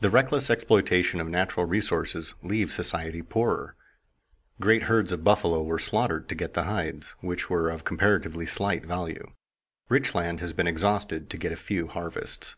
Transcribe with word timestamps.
The 0.00 0.10
reckless 0.10 0.50
exploitation 0.50 1.18
of 1.18 1.30
natural 1.30 1.64
resources 1.64 2.34
leaves 2.42 2.74
society 2.74 3.22
poorer. 3.22 3.74
Great 4.60 4.82
herds 4.82 5.12
of 5.12 5.24
buffalo 5.24 5.62
were 5.62 5.78
slaughtered 5.78 6.28
to 6.28 6.34
get 6.34 6.52
the 6.52 6.64
hides, 6.64 7.14
which 7.20 7.48
were 7.48 7.70
of 7.70 7.82
comparatively 7.82 8.44
slight 8.44 8.84
value. 8.84 9.32
Rich 9.88 10.14
land 10.14 10.40
has 10.40 10.52
been 10.52 10.66
exhausted 10.68 11.30
to 11.30 11.38
get 11.38 11.52
a 11.52 11.56
few 11.56 11.86
harvests. 11.86 12.56